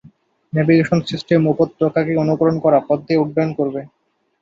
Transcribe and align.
Navigation 0.53 0.99
সিস্টেমে 1.09 1.51
উপত্যকাকে 1.53 2.13
অনুকরণ 2.23 2.55
করা 2.63 2.79
পথ 2.87 2.99
দিয়ে 3.07 3.21
উড্ডয়ন 3.23 3.51
করবে। 3.59 3.81